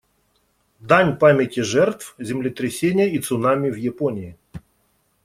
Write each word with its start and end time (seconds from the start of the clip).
Дань 0.79 1.15
памяти 1.19 1.59
жертв 1.59 2.15
землетрясения 2.17 3.07
и 3.13 3.19
цунами 3.21 3.69
в 3.69 3.75
Японии. 3.75 4.35